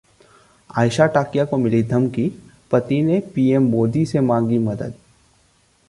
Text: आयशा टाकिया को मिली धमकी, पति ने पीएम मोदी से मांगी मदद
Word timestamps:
आयशा 0.77 1.05
टाकिया 1.05 1.45
को 1.45 1.57
मिली 1.57 1.83
धमकी, 1.83 2.27
पति 2.71 3.01
ने 3.01 3.19
पीएम 3.35 3.63
मोदी 3.63 4.05
से 4.05 4.19
मांगी 4.19 4.57
मदद 4.57 4.93